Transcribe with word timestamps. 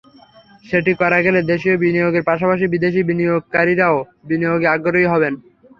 সেটি 0.65 0.91
করা 1.01 1.19
গেলে 1.25 1.39
দেশীয় 1.51 1.75
বিনিয়োগের 1.83 2.27
পাশাপাশি 2.29 2.65
বিদেশি 2.73 3.01
বিনিয়োগকারীরাও 3.09 3.97
বিনিয়োগে 4.29 4.67
আগ্রহী 4.67 5.07
হবেন। 5.13 5.33